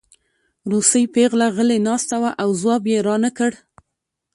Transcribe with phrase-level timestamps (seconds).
[0.71, 3.51] روسۍ پېغله غلې ناسته وه او ځواب یې رانکړ